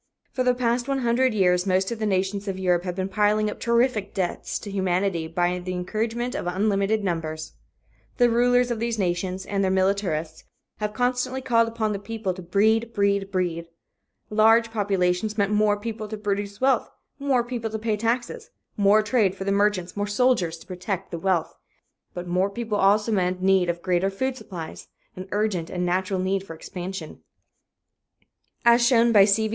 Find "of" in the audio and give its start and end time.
1.91-1.99, 2.47-2.57, 6.33-6.47, 8.71-8.79, 23.69-23.83